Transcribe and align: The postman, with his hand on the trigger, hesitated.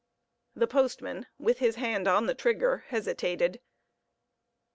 The 0.55 0.65
postman, 0.65 1.27
with 1.37 1.59
his 1.59 1.75
hand 1.75 2.07
on 2.07 2.25
the 2.25 2.33
trigger, 2.33 2.85
hesitated. 2.87 3.59